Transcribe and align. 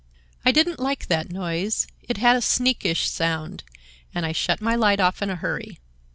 I 0.43 0.51
didn't 0.51 0.79
like 0.79 1.05
that 1.09 1.29
noise; 1.31 1.85
it 2.01 2.17
had 2.17 2.35
a 2.35 2.41
sneakish 2.41 3.07
sound, 3.07 3.63
and 4.15 4.25
I 4.25 4.31
shut 4.31 4.59
my 4.59 4.73
light 4.75 4.99
off 4.99 5.21
in 5.21 5.29
a 5.29 5.35
hurry. 5.35 5.77